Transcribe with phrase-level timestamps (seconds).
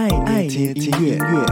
[0.00, 1.46] 爱捏听音乐。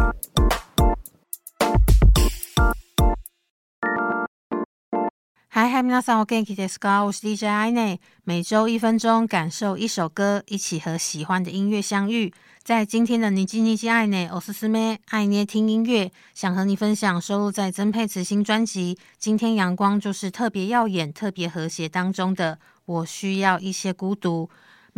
[5.48, 7.04] 嗨嗨，皆さんお元気ですか？
[7.04, 12.32] 我是 DJ 爱内，每周一分钟，感受一首歌，一起和喜欢的音乐相遇。
[12.62, 22.56] 在今天的你叽你叽爱内，我是思妹，爱捏听音乐，想和你分享收录在曾沛慈新专辑《今天阳光就是特别耀眼、特别和谐》当中的《
[22.86, 24.48] 我需要一些孤独》。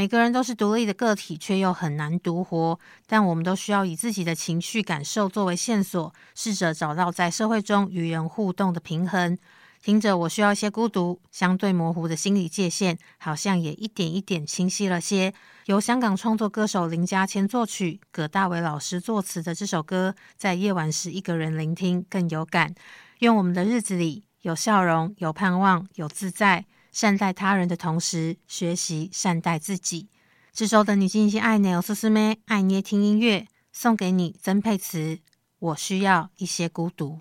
[0.02, 2.80] 每个人都是独立的个体，却又很难独活。
[3.05, 9.38] 但我们都需要以自己的情绪感受作为线索，试着找到在社会中与人互动的平衡。
[9.79, 15.32] 听着，我需要一些孤独，相对模糊的心理界限，好像也一点一点清晰了些。
[15.68, 22.74] 由香港创作歌手林家谦作曲，葛大为老师作词的这首歌，在夜晚时一个人聆听更有感。
[23.20, 26.66] 愿我们的日子里有笑容，有盼望，有自在。
[26.92, 30.10] 善待他人的同时，学习善待自己。
[30.52, 35.20] 这周的你叽你叽爱内，我思思妹，爱捏听音乐，送给你曾沛慈。
[35.60, 37.20] 我需要一些孤独。